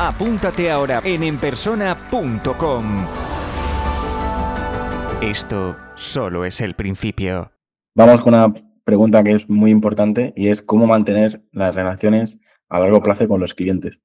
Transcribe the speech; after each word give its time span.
apúntate 0.00 0.70
ahora 0.70 1.02
en 1.04 1.22
enpersona.com. 1.22 2.84
Esto 5.20 5.76
solo 5.94 6.46
es 6.46 6.62
el 6.62 6.74
principio. 6.74 7.52
Vamos 7.94 8.22
con 8.22 8.32
una 8.32 8.54
pregunta 8.82 9.22
que 9.22 9.32
es 9.32 9.50
muy 9.50 9.70
importante 9.70 10.32
y 10.36 10.48
es 10.48 10.62
cómo 10.62 10.86
mantener 10.86 11.42
las 11.52 11.74
relaciones 11.74 12.38
a 12.70 12.80
largo 12.80 13.02
plazo 13.02 13.28
con 13.28 13.40
los 13.40 13.52
clientes. 13.52 14.00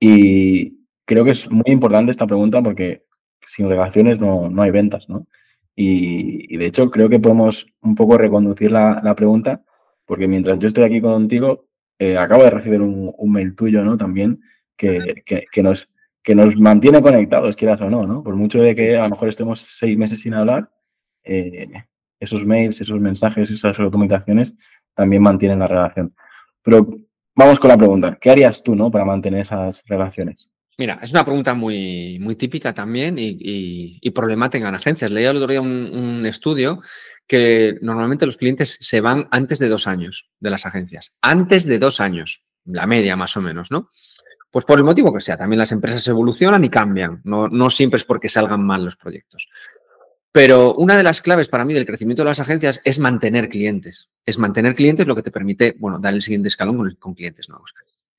Y 0.00 0.86
creo 1.04 1.22
que 1.24 1.32
es 1.32 1.50
muy 1.50 1.64
importante 1.66 2.12
esta 2.12 2.26
pregunta 2.26 2.62
porque 2.62 3.04
sin 3.44 3.68
relaciones 3.68 4.18
no, 4.18 4.50
hay 4.62 4.70
ventas, 4.70 5.06
¿no? 5.10 5.26
Y, 5.74 6.56
de 6.56 6.64
hecho 6.64 6.90
creo 6.90 7.10
que 7.10 7.20
podemos 7.20 7.66
un 7.82 7.94
poco 7.94 8.16
reconducir 8.16 8.72
la, 8.72 9.14
pregunta, 9.14 9.62
porque 10.06 10.26
mientras 10.26 10.58
yo 10.58 10.68
estoy 10.68 10.84
aquí 10.84 11.02
contigo, 11.02 11.66
eh, 11.98 12.16
acabo 12.16 12.44
de 12.44 12.50
recibir 12.50 12.80
un, 12.80 13.12
mail 13.30 13.54
tuyo, 13.54 13.84
¿no? 13.84 13.98
También, 13.98 14.40
que, 14.76 15.62
nos, 15.62 15.88
que 16.22 16.34
nos 16.34 16.56
mantiene 16.56 17.02
conectados, 17.02 17.56
quieras 17.56 17.80
o 17.80 17.90
no, 17.90 18.06
¿no? 18.06 18.22
Por 18.22 18.36
mucho 18.36 18.60
de 18.60 18.74
que 18.74 18.96
a 18.96 19.04
lo 19.04 19.10
mejor 19.10 19.28
estemos 19.28 19.60
seis 19.60 19.96
meses 19.96 20.20
sin 20.20 20.34
hablar, 20.34 20.70
eh, 21.24 21.68
esos 22.20 22.46
mails, 22.46 22.80
esos 22.80 23.00
mensajes, 23.00 23.50
esas 23.50 23.76
comunicaciones 23.76 24.54
también 24.94 25.22
mantienen 25.22 25.58
la 25.58 25.68
relación. 25.68 26.14
Pero 26.62 26.88
vamos 27.34 27.60
con 27.60 27.68
la 27.68 27.76
pregunta, 27.76 28.18
¿qué 28.20 28.30
harías 28.30 28.62
tú, 28.62 28.74
¿no? 28.74 28.90
Para 28.90 29.04
mantener 29.04 29.40
esas 29.40 29.82
relaciones? 29.86 30.48
Mira, 30.78 30.98
es 31.02 31.10
una 31.10 31.24
pregunta 31.24 31.54
muy, 31.54 32.18
muy 32.18 32.36
típica 32.36 32.74
también 32.74 33.16
y, 33.18 34.10
problemática 34.10 34.68
en 34.68 34.74
agencias. 34.74 35.10
Leí 35.10 35.24
el 35.24 35.36
otro 35.36 35.48
día 35.48 35.60
un, 35.60 36.24
estudio 36.26 36.80
que 37.26 37.78
normalmente 37.80 38.26
los 38.26 38.36
clientes 38.36 38.76
se 38.80 39.00
van 39.00 39.26
antes 39.30 39.58
de 39.58 39.68
dos 39.68 39.86
años 39.86 40.28
de 40.38 40.50
las 40.50 40.66
agencias. 40.66 41.16
Antes 41.22 41.64
de 41.64 41.78
dos 41.78 42.00
años, 42.00 42.44
la 42.64 42.86
media 42.86 43.16
más 43.16 43.36
o 43.36 43.40
menos, 43.40 43.70
¿no? 43.70 43.90
Pues 44.56 44.64
por 44.64 44.78
el 44.78 44.84
motivo 44.84 45.12
que 45.12 45.20
sea, 45.20 45.36
también 45.36 45.58
las 45.58 45.70
empresas 45.70 46.08
evolucionan 46.08 46.64
y 46.64 46.70
cambian. 46.70 47.20
No, 47.24 47.68
siempre 47.68 47.98
es 47.98 48.04
porque 48.04 48.30
salgan 48.30 48.64
mal 48.64 48.82
los 48.86 48.96
proyectos. 48.96 49.50
Pero 50.32 50.72
una 50.76 50.96
de 50.96 51.02
las 51.02 51.20
claves 51.20 51.46
para 51.46 51.66
mí 51.66 51.74
del 51.74 51.84
crecimiento 51.84 52.22
de 52.22 52.30
las 52.30 52.40
agencias 52.40 52.80
es 52.82 52.98
mantener 52.98 53.50
clientes. 53.50 54.08
Es 54.24 54.38
mantener 54.38 54.74
clientes 54.74 55.06
lo 55.06 55.14
que 55.14 55.22
te 55.22 55.30
permite, 55.30 55.76
bueno, 55.78 55.98
dar 55.98 56.14
el 56.14 56.22
siguiente 56.22 56.48
escalón 56.48 56.96
con, 56.98 57.12
clientes 57.12 57.50
nuevos. 57.50 57.74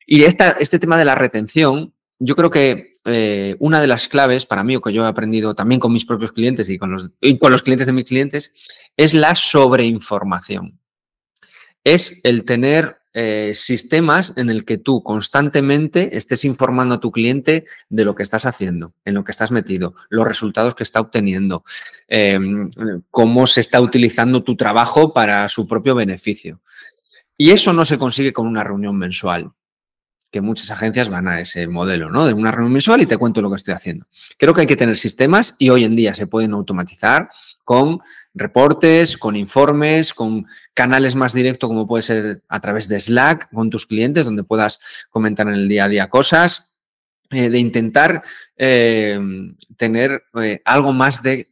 Y 0.05 0.25
este 0.25 0.77
tema 0.77 0.95
de 0.99 1.05
la 1.05 1.15
retención 1.15 1.95
yo 2.19 2.35
creo 2.35 2.51
que 2.51 2.97
eh, 3.05 3.55
una 3.57 3.81
de 3.81 3.87
las 3.87 4.07
claves 4.07 4.45
para 4.45 4.63
mí, 4.63 4.75
o 4.75 4.81
que 4.81 4.93
yo 4.93 5.05
he 5.05 5.07
aprendido 5.07 5.55
también 5.55 5.79
con 5.79 5.91
mis 5.91 6.05
propios 6.05 6.33
clientes 6.33 6.69
y 6.69 6.77
con 6.77 6.91
los 6.91 7.63
clientes 7.63 7.87
de 7.87 7.93
mis 7.93 8.05
clientes, 8.05 8.53
es 8.95 9.15
la 9.15 9.33
sobreinformación. 9.33 10.79
Es 11.83 12.21
el 12.23 12.45
tener 12.45 12.97
eh, 13.19 13.55
sistemas 13.55 14.33
en 14.35 14.51
el 14.51 14.63
que 14.63 14.77
tú 14.77 15.01
constantemente 15.01 16.15
estés 16.17 16.45
informando 16.45 16.93
a 16.93 16.99
tu 16.99 17.11
cliente 17.11 17.65
de 17.89 18.05
lo 18.05 18.13
que 18.13 18.21
estás 18.21 18.45
haciendo, 18.45 18.93
en 19.05 19.15
lo 19.15 19.23
que 19.23 19.31
estás 19.31 19.49
metido, 19.49 19.95
los 20.09 20.27
resultados 20.27 20.75
que 20.75 20.83
está 20.83 21.01
obteniendo, 21.01 21.63
em, 22.07 22.69
cómo 23.09 23.47
se 23.47 23.61
está 23.61 23.81
utilizando 23.81 24.43
tu 24.43 24.55
trabajo 24.55 25.13
para 25.13 25.49
su 25.49 25.65
propio 25.67 25.95
beneficio. 25.95 26.61
Y 27.35 27.49
eso 27.49 27.73
no 27.73 27.85
se 27.85 27.97
consigue 27.97 28.33
con 28.33 28.45
una 28.45 28.63
reunión 28.63 28.95
mensual 28.95 29.51
que 30.31 30.41
muchas 30.41 30.71
agencias 30.71 31.09
van 31.09 31.27
a 31.27 31.39
ese 31.39 31.67
modelo, 31.67 32.09
¿no? 32.09 32.25
De 32.25 32.33
una 32.33 32.51
reunión 32.51 32.73
mensual 32.73 33.01
y 33.01 33.05
te 33.05 33.17
cuento 33.17 33.41
lo 33.41 33.49
que 33.49 33.55
estoy 33.55 33.73
haciendo. 33.73 34.07
Creo 34.37 34.53
que 34.53 34.61
hay 34.61 34.67
que 34.67 34.75
tener 34.75 34.97
sistemas 34.97 35.55
y 35.57 35.69
hoy 35.69 35.85
en 35.85 35.95
día 35.95 36.15
se 36.15 36.27
pueden 36.27 36.53
automatizar 36.53 37.29
con 37.63 37.99
reportes, 38.33 39.17
con 39.17 39.35
informes, 39.35 40.13
con 40.13 40.45
canales 40.73 41.15
más 41.15 41.33
directos 41.33 41.67
como 41.69 41.87
puede 41.87 42.03
ser 42.03 42.43
a 42.47 42.59
través 42.59 42.87
de 42.87 42.99
Slack 42.99 43.49
con 43.51 43.69
tus 43.69 43.85
clientes, 43.85 44.25
donde 44.25 44.43
puedas 44.43 44.79
comentar 45.09 45.47
en 45.47 45.55
el 45.55 45.67
día 45.67 45.85
a 45.85 45.89
día 45.89 46.09
cosas, 46.09 46.73
eh, 47.29 47.49
de 47.49 47.59
intentar 47.59 48.23
eh, 48.55 49.19
tener 49.75 50.23
eh, 50.41 50.61
algo 50.63 50.93
más 50.93 51.21
de 51.21 51.49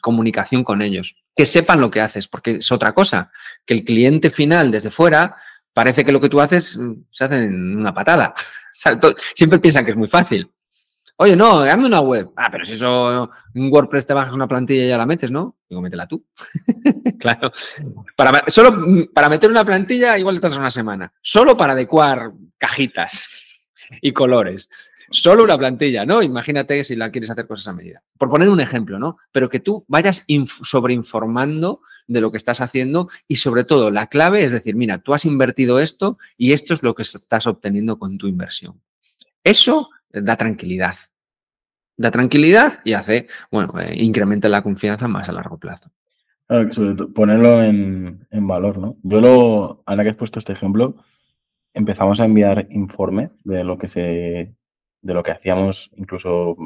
comunicación 0.00 0.64
con 0.64 0.82
ellos, 0.82 1.14
que 1.36 1.46
sepan 1.46 1.80
lo 1.80 1.90
que 1.90 2.00
haces, 2.00 2.26
porque 2.26 2.56
es 2.56 2.72
otra 2.72 2.92
cosa, 2.92 3.30
que 3.64 3.74
el 3.74 3.84
cliente 3.84 4.30
final 4.30 4.72
desde 4.72 4.90
fuera 4.90 5.36
parece 5.72 6.04
que 6.04 6.12
lo 6.12 6.20
que 6.20 6.28
tú 6.28 6.40
haces 6.40 6.76
mm, 6.76 6.92
se 7.10 7.24
hace 7.24 7.44
en 7.44 7.76
una 7.78 7.94
patada. 7.94 8.34
Siempre 9.34 9.58
piensan 9.58 9.84
que 9.84 9.92
es 9.92 9.96
muy 9.96 10.08
fácil. 10.08 10.50
Oye, 11.16 11.36
no, 11.36 11.60
dame 11.60 11.86
una 11.86 12.00
web. 12.00 12.30
Ah, 12.36 12.48
pero 12.50 12.64
si 12.64 12.72
eso 12.72 13.30
un 13.54 13.72
WordPress 13.72 14.06
te 14.06 14.14
bajas 14.14 14.34
una 14.34 14.48
plantilla 14.48 14.84
y 14.84 14.88
ya 14.88 14.98
la 14.98 15.06
metes, 15.06 15.30
¿no? 15.30 15.56
Digo, 15.68 15.80
métela 15.80 16.06
tú. 16.06 16.26
claro. 17.20 17.52
Para, 18.16 18.44
solo 18.48 18.72
mm, 18.72 19.12
para 19.14 19.28
meter 19.28 19.50
una 19.50 19.64
plantilla 19.64 20.18
igual 20.18 20.40
te 20.40 20.48
una 20.48 20.70
semana. 20.70 21.12
Solo 21.22 21.56
para 21.56 21.74
adecuar 21.74 22.32
cajitas 22.58 23.28
y 24.00 24.12
colores. 24.12 24.68
Solo 25.10 25.44
una 25.44 25.58
plantilla, 25.58 26.06
¿no? 26.06 26.22
Imagínate 26.22 26.82
si 26.82 26.96
la 26.96 27.10
quieres 27.10 27.30
hacer 27.30 27.46
cosas 27.46 27.68
a 27.68 27.74
medida. 27.74 28.02
Por 28.18 28.30
poner 28.30 28.48
un 28.48 28.60
ejemplo, 28.60 28.98
¿no? 28.98 29.18
Pero 29.30 29.48
que 29.48 29.60
tú 29.60 29.84
vayas 29.86 30.24
sobreinformando 30.64 31.82
de 32.06 32.20
lo 32.20 32.30
que 32.30 32.36
estás 32.36 32.60
haciendo 32.60 33.08
y 33.28 33.36
sobre 33.36 33.64
todo 33.64 33.90
la 33.90 34.06
clave 34.06 34.44
es 34.44 34.52
decir, 34.52 34.76
mira, 34.76 34.98
tú 34.98 35.14
has 35.14 35.24
invertido 35.24 35.80
esto 35.80 36.18
y 36.36 36.52
esto 36.52 36.74
es 36.74 36.82
lo 36.82 36.94
que 36.94 37.02
estás 37.02 37.46
obteniendo 37.46 37.98
con 37.98 38.18
tu 38.18 38.26
inversión. 38.26 38.80
Eso 39.44 39.90
da 40.12 40.36
tranquilidad. 40.36 40.94
Da 41.96 42.10
tranquilidad 42.10 42.80
y 42.84 42.94
hace, 42.94 43.28
bueno, 43.50 43.78
eh, 43.80 43.94
incrementa 43.96 44.48
la 44.48 44.62
confianza 44.62 45.08
más 45.08 45.28
a 45.28 45.32
largo 45.32 45.58
plazo. 45.58 45.90
ponerlo 47.14 47.62
en, 47.62 48.26
valor, 48.30 48.78
¿no? 48.78 48.96
Yo 49.02 49.20
lo, 49.20 49.82
ahora 49.86 50.02
que 50.02 50.10
has 50.10 50.16
puesto 50.16 50.38
este 50.38 50.52
ejemplo, 50.52 50.96
empezamos 51.74 52.20
a 52.20 52.24
enviar 52.24 52.66
informes 52.70 53.30
de 53.44 53.64
lo 53.64 53.78
que 53.78 53.88
se, 53.88 54.54
de 55.00 55.14
lo 55.14 55.22
que 55.22 55.30
hacíamos 55.30 55.90
incluso 55.96 56.56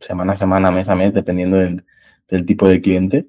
semana 0.00 0.34
a 0.34 0.36
semana, 0.36 0.70
mes 0.70 0.88
a 0.88 0.94
mes, 0.94 1.14
dependiendo 1.14 1.56
del, 1.56 1.84
del 2.28 2.46
tipo 2.46 2.68
de 2.68 2.80
cliente. 2.80 3.26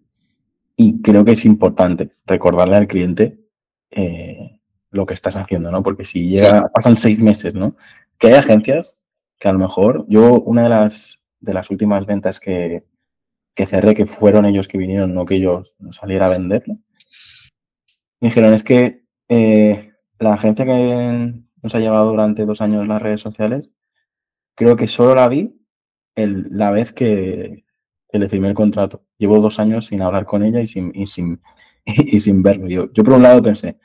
Y 0.78 1.02
creo 1.02 1.24
que 1.24 1.32
es 1.34 1.46
importante 1.46 2.12
recordarle 2.26 2.76
al 2.76 2.88
cliente 2.88 3.40
eh, 3.92 4.60
lo 4.92 5.06
que 5.06 5.14
estás 5.14 5.36
haciendo, 5.36 5.72
¿no? 5.72 5.84
Porque 5.84 6.06
si 6.06 6.28
llega, 6.28 6.70
pasan 6.74 6.98
seis 6.98 7.22
meses, 7.22 7.56
¿no? 7.56 7.76
Que 8.18 8.28
hay 8.28 8.34
agencias 8.34 8.98
que 9.40 9.48
a 9.48 9.54
lo 9.54 9.60
mejor, 9.60 10.06
yo 10.08 10.42
una 10.42 10.64
de 10.64 10.70
las, 10.70 11.20
de 11.40 11.54
las 11.54 11.70
últimas 11.70 12.06
ventas 12.06 12.40
que, 12.40 12.84
que 13.54 13.66
cerré, 13.66 13.94
que 13.94 14.06
fueron 14.06 14.46
ellos 14.46 14.68
que 14.68 14.78
vinieron, 14.78 15.14
no 15.14 15.26
que 15.26 15.40
yo 15.40 15.64
saliera 15.92 16.26
a 16.26 16.30
venderlo, 16.30 16.78
me 18.20 18.30
dijeron, 18.30 18.54
es 18.54 18.64
que 18.64 19.04
eh, 19.30 19.94
la 20.20 20.34
agencia 20.34 20.66
que 20.66 21.34
nos 21.62 21.76
ha 21.76 21.80
llevado 21.80 22.10
durante 22.10 22.46
dos 22.46 22.62
años 22.62 22.88
las 22.88 23.02
redes 23.02 23.22
sociales, 23.22 23.70
creo 24.56 24.76
que 24.76 24.88
solo 24.88 25.16
la 25.16 25.28
vi 25.28 25.56
el, 26.16 26.48
la 26.52 26.72
vez 26.72 26.94
que, 26.94 27.65
le 28.20 28.30
firmé 28.30 28.50
el 28.50 28.54
contrato. 28.54 29.04
Llevo 29.18 29.40
dos 29.40 29.60
años 29.60 29.88
sin 29.88 30.02
hablar 30.02 30.26
con 30.26 30.44
ella 30.44 30.62
y 30.62 30.68
sin, 30.68 30.92
y 30.94 31.08
sin, 31.08 31.40
y 31.86 32.20
sin 32.20 32.42
verlo. 32.44 32.68
Yo, 32.68 32.92
yo 32.94 33.04
por 33.04 33.14
un 33.14 33.24
lado 33.24 33.42
pensé, 33.42 33.78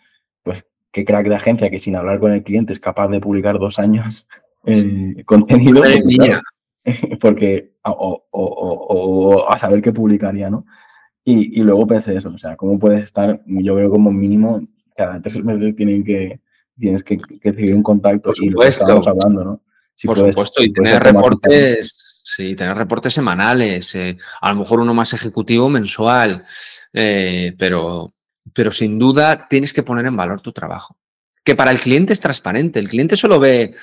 pues 0.42 0.64
qué 0.90 1.04
crack 1.04 1.28
de 1.28 1.36
agencia 1.36 1.70
que 1.70 1.78
sin 1.78 1.96
hablar 1.96 2.18
con 2.20 2.32
el 2.32 2.42
cliente 2.42 2.72
es 2.72 2.80
capaz 2.80 3.08
de 3.08 3.20
publicar 3.20 3.58
dos 3.58 3.78
años 3.78 4.28
eh, 4.66 5.22
contenido. 5.24 5.82
Porque, 7.20 7.74
o, 7.84 9.46
a 9.48 9.58
saber 9.58 9.82
qué 9.82 9.92
publicaría, 9.92 10.50
¿no? 10.50 10.64
Y, 11.22 11.62
luego 11.62 11.86
pensé 11.86 12.16
eso, 12.16 12.30
o 12.30 12.38
sea, 12.38 12.56
¿cómo 12.56 12.78
puedes 12.78 13.04
estar? 13.04 13.42
Yo 13.46 13.74
veo 13.74 13.90
como 13.90 14.10
mínimo 14.10 14.60
cada 14.96 15.20
tres 15.20 15.44
meses 15.44 15.76
tienen 15.76 16.02
que, 16.02 16.40
tienes 16.78 17.04
que, 17.04 17.18
que 17.18 17.52
seguir 17.52 17.74
un 17.74 17.82
contacto 17.82 18.32
y 18.40 18.50
lo 18.50 18.62
estamos 18.62 19.06
hablando, 19.06 19.44
¿no? 19.44 19.62
Por 20.04 20.18
supuesto, 20.18 20.62
y 20.62 20.72
tener 20.72 21.02
reportes 21.02 22.09
Sí, 22.22 22.54
tener 22.54 22.76
reportes 22.76 23.14
semanales, 23.14 23.94
eh, 23.94 24.16
a 24.40 24.52
lo 24.52 24.60
mejor 24.60 24.80
uno 24.80 24.94
más 24.94 25.12
ejecutivo 25.12 25.68
mensual, 25.68 26.44
eh, 26.92 27.54
pero, 27.58 28.12
pero 28.52 28.70
sin 28.70 28.98
duda 28.98 29.48
tienes 29.48 29.72
que 29.72 29.82
poner 29.82 30.06
en 30.06 30.16
valor 30.16 30.40
tu 30.40 30.52
trabajo. 30.52 30.96
Que 31.42 31.56
para 31.56 31.70
el 31.70 31.80
cliente 31.80 32.12
es 32.12 32.20
transparente, 32.20 32.78
el 32.78 32.88
cliente 32.88 33.16
solo 33.16 33.40
ve, 33.40 33.74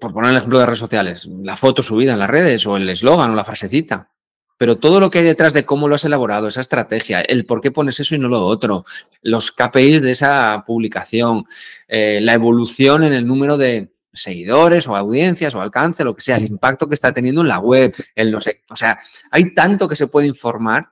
por 0.00 0.12
poner 0.12 0.30
el 0.30 0.38
ejemplo 0.38 0.58
de 0.58 0.66
redes 0.66 0.78
sociales, 0.78 1.26
la 1.26 1.56
foto 1.56 1.82
subida 1.82 2.14
en 2.14 2.18
las 2.18 2.30
redes 2.30 2.66
o 2.66 2.76
el 2.76 2.88
eslogan 2.88 3.30
o 3.30 3.34
la 3.34 3.44
frasecita. 3.44 4.08
Pero 4.56 4.78
todo 4.78 5.00
lo 5.00 5.10
que 5.10 5.18
hay 5.18 5.24
detrás 5.24 5.52
de 5.52 5.64
cómo 5.64 5.88
lo 5.88 5.96
has 5.96 6.04
elaborado, 6.04 6.48
esa 6.48 6.60
estrategia, 6.60 7.20
el 7.20 7.44
por 7.44 7.60
qué 7.60 7.70
pones 7.70 7.98
eso 8.00 8.14
y 8.14 8.18
no 8.18 8.28
lo 8.28 8.40
otro, 8.40 8.84
los 9.22 9.50
KPIs 9.50 10.00
de 10.02 10.10
esa 10.12 10.64
publicación, 10.66 11.44
eh, 11.88 12.20
la 12.22 12.34
evolución 12.34 13.04
en 13.04 13.12
el 13.12 13.26
número 13.26 13.56
de, 13.56 13.91
seguidores 14.12 14.86
o 14.86 14.96
audiencias 14.96 15.54
o 15.54 15.60
alcance, 15.60 16.04
lo 16.04 16.14
que 16.14 16.22
sea, 16.22 16.36
el 16.36 16.46
impacto 16.46 16.88
que 16.88 16.94
está 16.94 17.12
teniendo 17.12 17.40
en 17.40 17.48
la 17.48 17.58
web, 17.58 17.94
el 18.14 18.30
no 18.30 18.40
sé. 18.40 18.62
O 18.68 18.76
sea, 18.76 18.98
hay 19.30 19.54
tanto 19.54 19.88
que 19.88 19.96
se 19.96 20.06
puede 20.06 20.26
informar 20.26 20.90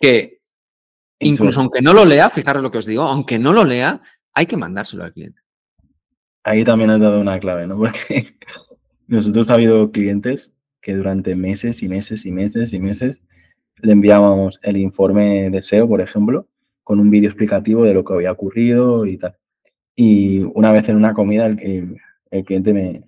que 0.00 0.40
incluso 1.20 1.60
aunque 1.60 1.80
no 1.80 1.92
lo 1.92 2.04
lea, 2.04 2.28
fijaros 2.30 2.62
lo 2.62 2.70
que 2.70 2.78
os 2.78 2.86
digo, 2.86 3.02
aunque 3.02 3.38
no 3.38 3.52
lo 3.52 3.64
lea, 3.64 4.00
hay 4.34 4.46
que 4.46 4.56
mandárselo 4.56 5.04
al 5.04 5.12
cliente. 5.12 5.42
Ahí 6.42 6.64
también 6.64 6.90
has 6.90 7.00
dado 7.00 7.20
una 7.20 7.40
clave, 7.40 7.66
¿no? 7.66 7.76
Porque 7.78 8.36
nosotros 9.06 9.50
ha 9.50 9.54
habido 9.54 9.90
clientes 9.90 10.52
que 10.80 10.94
durante 10.94 11.34
meses 11.34 11.82
y 11.82 11.88
meses 11.88 12.26
y 12.26 12.30
meses 12.30 12.72
y 12.74 12.78
meses 12.78 13.22
le 13.76 13.92
enviábamos 13.92 14.60
el 14.62 14.76
informe 14.76 15.50
de 15.50 15.62
SEO, 15.62 15.88
por 15.88 16.00
ejemplo, 16.00 16.48
con 16.82 17.00
un 17.00 17.10
vídeo 17.10 17.30
explicativo 17.30 17.84
de 17.84 17.94
lo 17.94 18.04
que 18.04 18.12
había 18.12 18.32
ocurrido 18.32 19.06
y 19.06 19.16
tal. 19.16 19.36
Y 19.96 20.40
una 20.54 20.72
vez 20.72 20.88
en 20.88 20.96
una 20.96 21.14
comida 21.14 21.46
el, 21.46 21.96
el, 22.30 22.44
cliente 22.44 22.72
me, 22.72 23.02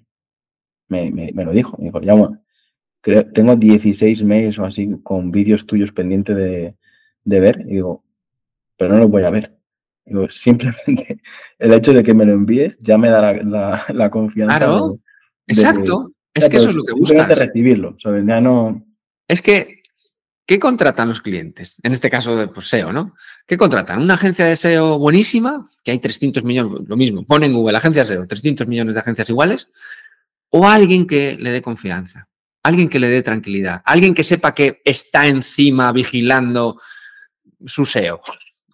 me, 0.89 1.11
me, 1.33 1.45
lo 1.45 1.53
dijo. 1.53 1.77
Me 1.79 1.87
dijo, 1.87 2.01
ya, 2.01 2.15
bueno, 2.15 2.43
creo, 3.01 3.31
tengo 3.31 3.57
16 3.57 4.23
mails 4.25 4.59
o 4.59 4.65
así 4.65 4.91
con 5.03 5.31
vídeos 5.31 5.67
tuyos 5.67 5.93
pendientes 5.93 6.37
de, 6.37 6.75
de 7.25 7.41
ver. 7.41 7.61
Y 7.63 7.75
digo, 7.75 8.05
pero 8.77 8.93
no 8.93 8.99
los 8.99 9.11
voy 9.11 9.25
a 9.25 9.31
ver. 9.31 9.57
Digo, 10.05 10.27
simplemente 10.31 11.21
el 11.59 11.73
hecho 11.73 11.93
de 11.93 12.03
que 12.03 12.15
me 12.15 12.25
lo 12.25 12.33
envíes 12.33 12.79
ya 12.79 12.99
me 12.99 13.11
da 13.11 13.33
la, 13.33 13.85
la, 13.89 14.11
confianza. 14.11 14.59
Claro, 14.59 14.99
exacto. 15.47 16.13
es 16.33 16.49
que 16.49 16.57
eso 16.57 16.69
es 16.69 16.75
lo 16.75 16.85
que 16.85 16.93
buscas. 16.93 17.39
recibirlo, 17.39 17.97
¿sabes? 17.99 18.25
Ya 18.27 18.41
no... 18.41 18.85
Es 19.29 19.43
que, 19.43 19.83
¿qué 20.47 20.59
contratan 20.59 21.09
los 21.09 21.21
clientes? 21.21 21.79
En 21.83 21.93
este 21.93 22.09
caso 22.09 22.37
de 22.37 22.49
pues, 22.49 22.69
SEO, 22.69 22.93
¿no? 22.93 23.15
¿Qué 23.47 23.57
contratan? 23.57 24.01
Una 24.01 24.15
agencia 24.15 24.45
de 24.45 24.57
SEO 24.57 24.99
buenísima, 24.99 25.71
que 25.83 25.91
hay 25.91 25.99
300 25.99 26.45
millones, 26.45 26.89
lo 26.89 26.97
mismo, 26.97 27.25
ponen 27.25 27.51
en 27.51 27.57
Google, 27.57 27.77
agencia 27.77 28.03
de 28.03 28.09
SEO, 28.09 28.27
300 28.27 28.67
millones 28.67 28.95
de 28.95 29.01
agencias 29.01 29.29
iguales, 29.29 29.69
o 30.51 30.67
alguien 30.67 31.07
que 31.07 31.37
le 31.39 31.51
dé 31.51 31.61
confianza, 31.61 32.29
alguien 32.63 32.89
que 32.89 33.01
le 33.01 33.09
dé 33.09 33.23
tranquilidad, 33.23 33.83
alguien 33.85 34.15
que 34.15 34.25
sepa 34.25 34.55
que 34.55 34.81
está 34.85 35.27
encima 35.27 35.93
vigilando 35.93 36.81
su 37.65 37.85
SEO 37.85 38.21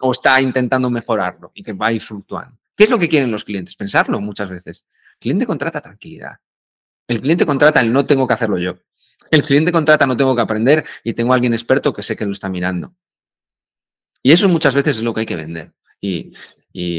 o 0.01 0.13
está 0.13 0.41
intentando 0.41 0.91
mejorarlo 0.91 1.53
y 1.55 1.63
que 1.63 1.73
va 1.73 1.89
a 1.89 1.93
ir 1.93 2.01
fluctuando. 2.01 2.59
¿Qué 2.77 2.85
es 2.85 2.91
lo 2.91 2.99
que 2.99 3.09
quieren 3.09 3.31
los 3.31 3.45
clientes? 3.45 3.75
Pensarlo 3.75 4.21
muchas 4.21 4.51
veces. 4.51 4.85
El 5.15 5.19
cliente 5.19 5.47
contrata 5.47 5.81
tranquilidad. 5.81 6.37
El 7.07 7.21
cliente 7.21 7.47
contrata 7.47 7.81
el 7.81 7.93
no 7.93 8.07
tengo 8.07 8.27
que 8.27 8.35
hacerlo 8.35 8.59
yo. 8.59 8.79
El 9.31 9.43
cliente 9.43 9.73
contrata 9.73 10.07
no 10.07 10.17
tengo 10.17 10.35
que 10.35 10.43
aprender 10.43 10.85
y 11.05 11.15
tengo 11.15 11.33
a 11.33 11.37
alguien 11.37 11.53
experto 11.53 11.93
que 11.93 12.03
sé 12.03 12.17
que 12.17 12.25
lo 12.25 12.33
está 12.33 12.49
mirando. 12.49 12.95
Y 14.23 14.33
eso 14.33 14.49
muchas 14.49 14.75
veces 14.75 14.99
es 14.99 15.03
lo 15.03 15.13
que 15.13 15.21
hay 15.21 15.27
que 15.27 15.37
vender. 15.37 15.73
Y, 16.01 16.33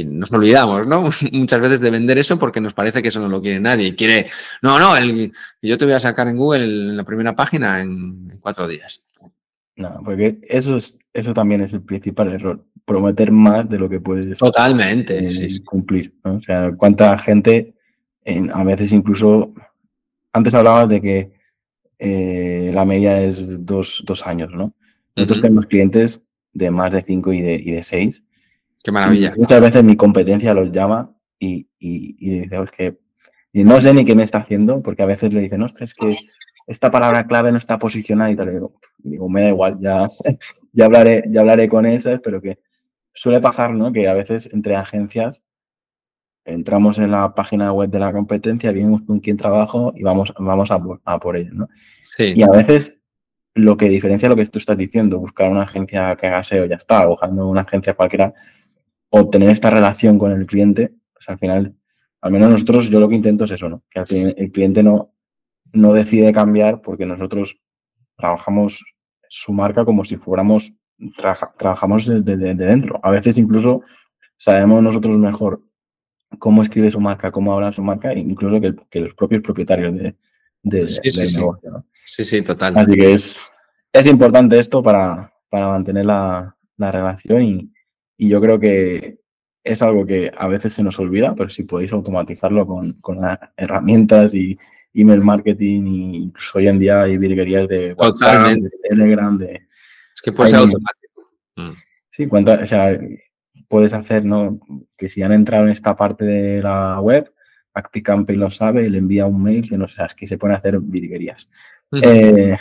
nos 0.06 0.32
olvidamos, 0.32 0.86
¿no? 0.86 1.10
Muchas 1.32 1.60
veces 1.60 1.80
de 1.82 1.90
vender 1.90 2.18
eso 2.18 2.38
porque 2.38 2.62
nos 2.62 2.74
parece 2.74 3.02
que 3.02 3.08
eso 3.08 3.20
no 3.20 3.28
lo 3.28 3.42
quiere 3.42 3.60
nadie. 3.60 3.88
Y 3.88 3.96
quiere, 3.96 4.30
no, 4.62 4.78
no, 4.78 4.96
el, 4.96 5.34
yo 5.62 5.78
te 5.78 5.86
voy 5.86 5.96
a 5.96 6.00
sacar 6.00 6.28
en 6.28 6.38
Google 6.38 6.64
en 6.64 6.98
la 6.98 7.04
primera 7.04 7.36
página 7.36 7.82
en 7.82 8.38
cuatro 8.40 8.68
días. 8.68 9.06
No, 9.76 10.00
porque 10.06 10.40
eso, 10.44 10.78
es, 10.78 11.00
eso 11.12 11.34
también 11.34 11.62
es 11.62 11.74
el 11.74 11.82
principal 11.82 12.32
error 12.32 12.64
prometer 12.86 13.32
más 13.32 13.70
de 13.70 13.80
lo 13.80 13.90
que 13.90 14.00
puedes 14.00 14.38
Totalmente, 14.38 15.26
eh, 15.26 15.50
cumplir. 15.66 16.14
O 16.24 16.40
sea, 16.42 16.74
cuánta 16.76 17.18
gente, 17.18 17.74
a 18.54 18.64
veces 18.64 18.92
incluso, 18.92 19.52
antes 20.32 20.54
hablabas 20.54 20.90
de 20.90 21.02
que 21.02 21.32
eh, 22.00 22.72
la 22.74 22.86
media 22.86 23.22
es 23.22 23.66
dos, 23.66 24.04
años, 24.26 24.52
¿no? 24.54 24.74
Nosotros 25.16 25.42
tenemos 25.42 25.66
clientes 25.68 26.22
de 26.54 26.72
más 26.72 26.92
de 26.92 27.02
cinco 27.02 27.34
y 27.34 27.42
de, 27.42 27.56
y 27.56 27.72
de 27.72 27.84
seis. 27.84 28.24
Qué 28.84 28.92
maravilla. 28.92 29.34
muchas 29.38 29.62
veces 29.62 29.84
mi 29.84 29.96
competencia 29.96 30.54
los 30.54 30.72
llama 30.72 31.16
y, 31.40 31.68
y, 31.80 32.18
y 32.20 32.40
dice, 32.42 32.62
es 32.62 32.72
que 32.72 32.98
y 33.56 33.64
no 33.64 33.80
sé 33.80 33.94
ni 33.94 34.04
qué 34.04 34.16
me 34.16 34.24
está 34.24 34.40
haciendo, 34.40 34.82
porque 34.82 35.04
a 35.04 35.06
veces 35.06 35.32
le 35.32 35.42
dicen, 35.42 35.62
ostras, 35.62 35.92
es 35.92 35.94
que 35.94 36.18
esta 36.66 36.90
palabra 36.90 37.28
clave 37.28 37.52
no 37.52 37.60
está 37.60 37.78
posicionada 37.78 38.32
y 38.32 38.36
tal. 38.36 38.50
Y 38.50 39.10
digo, 39.10 39.30
me 39.30 39.44
da 39.44 39.50
igual, 39.50 39.78
ya, 39.80 40.08
ya, 40.74 40.86
hablaré, 40.86 41.24
ya 41.30 41.42
hablaré 41.42 41.70
con 41.70 41.86
él, 41.86 42.02
Pero 42.24 42.42
que 42.42 42.58
suele 43.14 43.40
pasar, 43.40 43.72
¿no? 43.72 43.94
Que 43.94 44.08
a 44.08 44.14
veces 44.14 44.50
entre 44.52 44.76
agencias 44.76 45.44
entramos 46.46 47.00
en 47.00 47.12
la 47.12 47.34
página 47.34 47.72
web 47.72 47.90
de 47.90 48.00
la 48.00 48.12
competencia, 48.12 48.72
vemos 48.72 49.02
con 49.04 49.20
quién 49.20 49.38
trabajo 49.38 49.94
y 49.96 50.04
vamos, 50.04 50.34
vamos 50.38 50.72
a, 50.72 50.80
a 51.06 51.20
por 51.20 51.38
ello, 51.38 51.52
¿no? 51.54 51.70
Sí. 52.04 52.34
Y 52.36 52.44
a 52.44 52.50
veces 52.50 53.00
lo 53.56 53.78
que 53.78 53.88
diferencia 53.88 54.30
lo 54.30 54.36
que 54.36 54.46
tú 54.46 54.58
estás 54.58 54.78
diciendo, 54.78 55.20
buscar 55.20 55.50
una 55.50 55.64
agencia 55.64 56.16
que 56.16 56.28
haga 56.28 56.44
SEO, 56.44 56.66
ya 56.66 56.76
está, 56.76 57.06
buscando 57.06 57.48
una 57.48 57.62
agencia 57.62 57.94
cualquiera, 57.94 58.34
o 59.10 59.30
tener 59.30 59.50
esta 59.50 59.70
relación 59.70 60.18
con 60.18 60.32
el 60.32 60.46
cliente, 60.46 60.96
pues 61.14 61.30
al 61.30 61.38
final, 61.38 61.76
al 62.22 62.32
menos 62.32 62.50
nosotros, 62.50 62.90
yo 62.90 63.00
lo 63.00 63.08
que 63.08 63.16
intento 63.16 63.46
es 63.46 63.52
eso, 63.52 63.70
¿no? 63.70 63.84
Que 63.90 64.00
al 64.00 64.08
final 64.08 64.34
el 64.38 64.52
cliente 64.52 64.82
no, 64.82 65.14
no 65.72 65.94
decide 65.94 66.34
cambiar 66.34 66.82
porque 66.82 67.06
nosotros 67.06 67.60
trabajamos 68.18 68.84
su 69.30 69.54
marca 69.54 69.86
como 69.86 70.04
si 70.04 70.18
fuéramos 70.18 70.74
trabajamos 71.58 72.06
desde 72.06 72.56
dentro. 72.56 73.00
A 73.04 73.10
veces 73.10 73.38
incluso 73.38 73.82
sabemos 74.38 74.82
nosotros 74.82 75.18
mejor 75.18 75.62
cómo 76.40 76.64
escribe 76.64 76.92
su 76.92 77.00
marca, 77.00 77.32
cómo 77.32 77.54
habla 77.54 77.72
su 77.72 77.82
marca, 77.84 78.14
incluso 78.14 78.62
que, 78.90 79.00
los 79.00 79.14
propios 79.14 79.42
propietarios 79.42 79.96
de, 79.96 80.16
de 80.62 80.88
sí, 80.88 81.10
sí, 81.10 81.38
negocio. 81.38 81.86
Sí. 81.94 82.24
sí, 82.24 82.42
total. 82.42 82.78
Así 82.78 82.92
que 82.94 83.14
es, 83.14 83.52
es 83.92 84.06
importante 84.06 84.60
esto 84.60 84.82
para, 84.82 85.34
para 85.50 85.68
mantener 85.68 86.06
la, 86.06 86.56
la 86.78 86.92
relación 86.92 87.44
y, 87.44 87.72
y, 88.18 88.30
yo 88.30 88.42
creo 88.42 88.60
que 88.60 89.20
es 89.64 89.82
algo 89.82 90.06
que 90.06 90.32
a 90.36 90.48
veces 90.48 90.74
se 90.74 90.84
nos 90.84 91.00
olvida, 91.00 91.36
pero 91.36 91.50
si 91.50 91.64
podéis 91.64 91.94
automatizarlo 91.94 92.68
con, 92.68 92.94
con 92.94 93.22
las 93.22 93.40
herramientas 93.56 94.34
y 94.34 94.58
email 94.94 95.22
marketing 95.22 95.88
y 95.88 96.16
incluso 96.18 96.58
hoy 96.58 96.68
en 96.68 96.80
día 96.80 97.04
hay 97.04 97.18
virguerías 97.18 97.68
de 97.68 97.94
WhatsApp, 97.94 98.50
de 98.50 98.70
Telegram, 98.90 99.38
de 99.38 99.68
que 100.24 100.32
puede 100.32 100.50
ser 100.50 100.60
automático. 100.60 101.32
Mm. 101.58 101.72
Sí, 102.10 102.28
cuánto, 102.28 102.54
o 102.54 102.66
sea, 102.66 102.98
puedes 103.74 103.94
hacer, 103.94 104.24
¿no? 104.24 104.60
Que 104.96 105.10
si 105.10 105.24
han 105.24 105.32
entrado 105.32 105.64
en 105.64 105.72
esta 105.72 105.96
parte 105.96 106.24
de 106.26 106.62
la 106.62 107.02
web, 107.02 107.34
ActiCampaign 107.74 108.40
lo 108.40 108.52
sabe 108.52 108.86
y 108.86 108.90
le 108.90 109.00
envía 109.00 109.26
un 109.26 109.42
mail 109.42 109.68
que 109.68 109.80
no 109.80 109.88
sé, 109.88 110.04
es 110.04 110.14
que 110.14 110.28
se 110.28 110.38
pueden 110.38 110.56
hacer 110.56 110.80
virguerías. 110.80 111.50
Eh, 111.92 112.56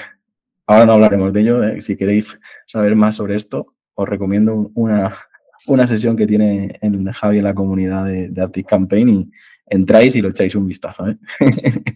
ahora 0.67 0.87
no 0.87 0.95
hablaremos 0.95 1.31
de 1.35 1.41
ello. 1.43 1.63
Eh. 1.65 1.83
Si 1.83 1.99
queréis 1.99 2.41
saber 2.67 2.97
más 2.97 3.17
sobre 3.17 3.35
esto, 3.35 3.75
os 3.93 4.09
recomiendo 4.09 4.71
una, 4.73 5.13
una 5.67 5.87
sesión 5.87 6.17
que 6.17 6.27
tiene 6.27 6.79
en 6.81 7.05
Javi 7.13 7.37
en 7.37 7.45
la 7.45 7.55
comunidad 7.55 8.07
de, 8.07 8.31
de 8.31 8.43
ActiveCampaign 8.43 9.09
y 9.11 9.31
entráis 9.67 10.17
y 10.17 10.23
lo 10.23 10.31
echáis 10.31 10.55
un 10.55 10.67
vistazo. 10.67 11.11
¿eh? 11.11 11.19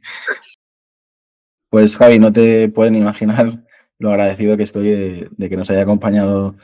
pues 1.71 1.97
Javi, 1.97 2.19
no 2.19 2.31
te 2.31 2.69
pueden 2.69 2.97
imaginar 2.97 3.65
lo 3.99 4.11
agradecido 4.11 4.59
que 4.59 4.65
estoy 4.65 4.91
de, 5.39 5.49
que 5.49 5.57
nos 5.57 5.71
haya 5.71 5.81
acompañado 5.81 6.55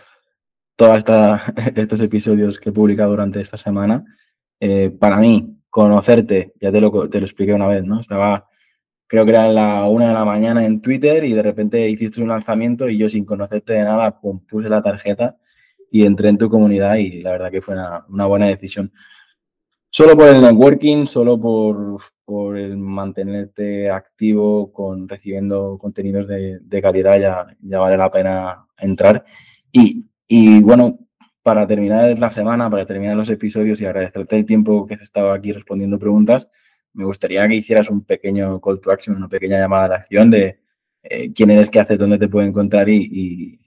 todos 0.77 1.05
estos 1.77 2.01
episodios 2.01 2.59
que 2.59 2.71
he 2.71 2.73
publicado 2.73 3.11
durante 3.11 3.41
esta 3.41 3.57
semana. 3.57 4.05
Eh, 4.61 4.91
para 4.91 5.17
mí, 5.19 5.59
conocerte, 5.71 6.53
ya 6.61 6.71
te 6.71 6.81
lo, 6.81 7.09
te 7.09 7.19
lo 7.21 7.27
expliqué 7.27 7.53
una 7.55 7.67
vez, 7.67 7.85
¿no? 7.85 8.01
Estaba, 8.01 8.49
creo 9.07 9.25
que 9.25 9.31
era 9.31 9.49
la 9.49 9.87
una 9.89 10.09
de 10.09 10.15
la 10.15 10.25
mañana 10.25 10.65
en 10.65 10.81
Twitter 10.81 11.25
y 11.25 11.33
de 11.33 11.43
repente 11.43 11.89
hiciste 11.89 12.21
un 12.21 12.29
lanzamiento 12.29 12.89
y 12.89 12.99
yo 12.99 13.09
sin 13.09 13.25
conocerte 13.25 13.75
de 13.75 13.85
nada, 13.85 14.21
puse 14.21 14.69
la 14.69 14.83
tarjeta 14.83 15.37
y 15.91 16.05
entré 16.05 16.29
en 16.29 16.39
tu 16.39 16.49
comunidad 16.49 16.97
y 16.97 17.23
la 17.23 17.33
verdad 17.33 17.51
que 17.51 17.63
fue 17.63 17.75
una, 17.75 18.05
una 18.09 18.27
buena 18.27 18.47
decisión. 18.47 18.93
Solo 19.91 20.17
por 20.17 20.29
el 20.29 20.41
networking, 20.41 21.07
solo 21.07 21.39
por, 21.39 22.01
por 22.25 22.57
el 22.57 22.79
mantenerte 22.79 23.91
activo 23.91 24.73
con 24.73 25.07
recibiendo 25.07 25.77
contenidos 25.79 26.27
de, 26.29 26.61
de 26.61 26.83
calidad, 26.83 27.21
ya, 27.21 27.47
ya, 27.61 27.79
vale 27.79 27.99
la 27.99 28.11
pena 28.11 28.67
entrar. 28.79 29.23
Y, 29.71 30.07
y, 30.35 30.61
bueno, 30.63 30.99
para 31.43 31.67
terminar 31.67 32.19
la 32.19 32.33
semana, 32.33 32.71
para 32.71 32.87
terminar 32.87 33.15
los 33.15 33.29
episodios 33.29 33.79
y 33.83 33.85
agradecerte 33.85 34.39
el 34.39 34.47
tiempo 34.47 34.87
que 34.87 34.95
has 34.95 35.03
estado 35.03 35.31
aquí 35.31 35.53
respondiendo 35.53 35.99
preguntas, 35.99 36.49
me 36.95 37.05
gustaría 37.05 37.47
que 37.47 37.57
hicieras 37.57 37.91
un 37.91 38.03
pequeño 38.03 38.59
call 38.59 38.81
to 38.81 38.91
action, 38.91 39.15
una 39.15 39.29
pequeña 39.29 39.59
llamada 39.59 39.89
de 39.91 39.95
acción 39.97 40.31
de 40.31 40.59
eh, 41.03 41.35
quién 41.35 41.51
eres, 41.51 41.69
qué 41.69 41.81
haces, 41.81 41.99
dónde 41.99 42.17
te 42.17 42.29
puedo 42.29 42.49
encontrar 42.49 42.89
y, 42.89 43.61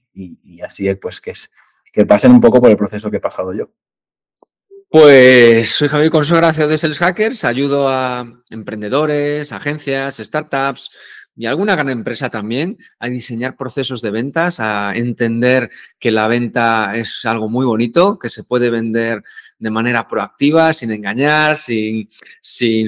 así 0.66 0.92
pues 0.96 1.22
que, 1.22 2.06
pasen 2.08 2.32
un 2.32 2.42
poco 2.42 2.60
por 2.60 2.72
el 2.72 2.78
proceso 2.78 3.12
que 3.12 3.18
he 3.18 3.22
pasado 3.22 3.54
yo. 3.54 3.70
Pues 4.90 5.70
soy 5.70 5.88
Javier 5.88 6.10
Consuegra 6.10 6.52
de 6.52 6.78
Sales 6.80 6.98
Hackers, 6.98 7.46
ayudo 7.46 7.90
a 7.90 8.26
emprendedores, 8.50 9.52
agencias, 9.52 10.18
startups, 10.18 10.90
y 11.36 11.46
alguna 11.46 11.76
gran 11.76 11.90
empresa 11.90 12.30
también 12.30 12.78
a 13.00 13.08
diseñar 13.08 13.58
procesos 13.58 14.02
de 14.02 14.12
ventas, 14.12 14.60
a 14.60 14.96
entender 14.96 15.70
que 16.00 16.12
la 16.12 16.28
venta 16.28 16.96
es 16.96 17.26
algo 17.26 17.50
muy 17.50 17.66
bonito, 17.66 18.18
que 18.18 18.30
se 18.30 18.44
puede 18.44 18.70
vender 18.70 19.22
de 19.58 19.70
manera 19.70 20.08
proactiva, 20.08 20.74
sin 20.74 20.92
engañar, 20.92 21.58
sin, 21.58 22.10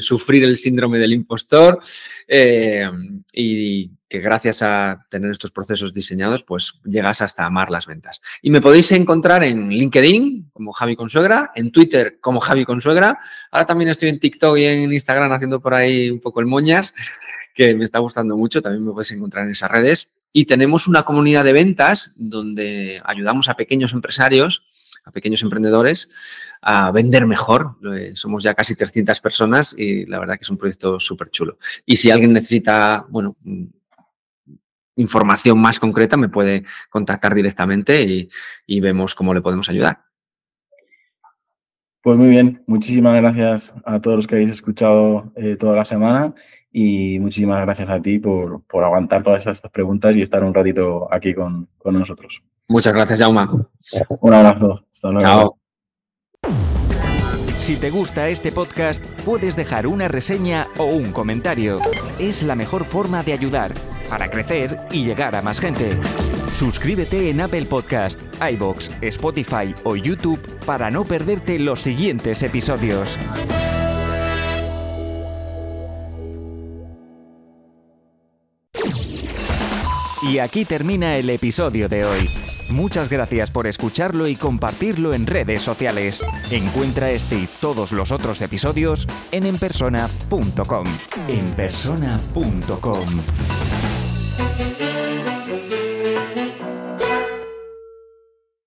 sufrir 0.02 0.44
el 0.44 0.58
síndrome 0.58 0.98
del 0.98 1.14
impostor 1.14 1.80
eh, 2.28 2.90
y 3.34 3.92
que 4.10 4.20
gracias 4.20 4.62
a 4.62 5.06
tener 5.10 5.32
estos 5.32 5.52
procesos 5.52 5.94
diseñados, 5.94 6.44
pues 6.44 6.80
llegas 6.86 7.22
hasta 7.22 7.46
amar 7.46 7.70
las 7.70 7.88
ventas. 7.88 8.22
Y 8.42 8.50
me 8.50 8.62
podéis 8.62 8.92
encontrar 8.94 9.44
en 9.44 9.70
LinkedIn 9.70 10.50
como 10.54 10.72
Javi 10.72 10.96
Consuegra, 10.96 11.52
en 11.56 11.72
Twitter 11.72 12.18
como 12.22 12.40
Javi 12.40 12.64
Consuegra. 12.64 13.18
Ahora 13.52 13.66
también 13.66 13.90
estoy 13.90 14.10
en 14.10 14.20
TikTok 14.20 14.58
y 14.58 14.66
en 14.66 14.94
Instagram 14.94 15.32
haciendo 15.34 15.60
por 15.60 15.74
ahí 15.74 16.10
un 16.10 16.22
poco 16.22 16.40
el 16.40 16.46
moñas, 16.46 16.94
que 17.58 17.74
me 17.74 17.84
está 17.84 17.98
gustando 17.98 18.38
mucho. 18.38 18.62
También 18.62 18.86
me 18.86 18.92
podéis 18.92 19.12
encontrar 19.12 19.46
en 19.46 19.52
esas 19.52 19.72
redes. 19.72 20.20
Y 20.32 20.46
tenemos 20.46 20.88
una 20.88 21.02
comunidad 21.02 21.44
de 21.44 21.54
ventas 21.54 22.14
donde 22.18 23.02
ayudamos 23.04 23.50
a 23.50 23.56
pequeños 23.56 23.94
empresarios, 23.94 24.64
a 25.04 25.12
pequeños 25.12 25.42
emprendedores, 25.42 26.08
a 26.62 26.92
vender 26.92 27.26
mejor. 27.26 27.78
Somos 28.14 28.44
ya 28.44 28.54
casi 28.54 28.76
300 28.76 29.20
personas 29.22 29.74
y 29.76 30.06
la 30.06 30.20
verdad 30.20 30.36
que 30.36 30.44
es 30.44 30.50
un 30.52 30.58
proyecto 30.58 31.00
súper 31.00 31.32
chulo. 31.32 31.58
Y 31.84 31.96
si 31.96 32.12
alguien 32.12 32.32
necesita, 32.32 33.08
bueno, 33.10 33.36
información 34.96 35.60
más 35.60 35.80
concreta, 35.80 36.16
me 36.16 36.30
puede 36.30 36.64
contactar 36.92 37.34
directamente 37.34 38.30
y, 38.68 38.80
vemos 38.80 39.16
cómo 39.16 39.34
le 39.34 39.42
podemos 39.42 39.68
ayudar. 39.70 40.04
Pues 42.08 42.18
muy 42.18 42.28
bien, 42.28 42.64
muchísimas 42.68 43.22
gracias 43.22 43.74
a 43.84 44.00
todos 44.00 44.16
los 44.16 44.28
que 44.28 44.36
habéis 44.36 44.52
escuchado 44.52 45.30
eh, 45.36 45.58
toda 45.58 45.76
la 45.76 45.84
semana 45.84 46.34
y 46.72 47.20
muchísimas 47.20 47.60
gracias 47.60 47.90
a 47.90 48.02
ti 48.02 48.18
por, 48.18 48.64
aguantar 48.82 49.24
todas 49.24 49.46
estas 49.46 49.70
preguntas 49.70 50.16
y 50.16 50.22
estar 50.22 50.42
un 50.46 50.54
ratito 50.54 51.14
aquí 51.14 51.34
con, 51.34 51.68
con 51.78 52.00
nosotros. 52.00 52.42
Muchas 52.70 52.94
gracias, 52.94 53.20
Jauma. 53.20 53.52
Un 54.22 54.34
abrazo. 54.34 54.86
Hasta 54.90 55.12
luego. 55.12 55.20
Chao. 55.20 55.58
Si 57.58 57.76
te 57.76 57.90
gusta 57.90 58.30
este 58.30 58.54
podcast, 58.54 59.04
puedes 59.26 59.58
dejar 59.58 59.86
una 59.86 60.08
reseña 60.08 60.66
o 60.78 60.86
un 60.86 61.12
comentario. 61.12 61.82
Es 62.20 62.42
la 62.42 62.56
mejor 62.56 62.86
forma 62.86 63.22
de 63.24 63.34
ayudar 63.34 63.74
para 64.10 64.32
crecer 64.32 64.78
y 64.94 65.04
llegar 65.04 65.36
a 65.36 65.42
más 65.42 65.60
gente. 65.60 65.90
Suscríbete 66.54 67.30
en 67.30 67.42
Apple 67.42 67.66
Podcast, 67.66 68.18
iBox, 68.50 68.94
Spotify 69.02 69.76
o 69.84 69.98
YouTube 69.98 70.57
para 70.68 70.92
no 70.92 71.06
perderte 71.06 71.58
los 71.60 71.80
siguientes 71.80 72.44
episodios. 72.44 73.18
Y 80.22 80.40
aquí 80.40 80.66
termina 80.66 81.16
el 81.16 81.30
episodio 81.30 81.88
de 81.88 82.04
hoy. 82.04 82.30
Muchas 82.70 83.08
gracias 83.08 83.50
por 83.50 83.66
escucharlo 83.66 84.28
y 84.28 84.36
compartirlo 84.36 85.14
en 85.14 85.26
redes 85.26 85.62
sociales. 85.62 86.22
Encuentra 86.52 87.12
este 87.12 87.38
y 87.38 87.48
todos 87.62 87.94
los 87.94 88.12
otros 88.12 88.42
episodios 88.42 89.08
en 89.32 89.46
enpersona.com. 89.46 90.86
Enpersona.com. 91.30 93.06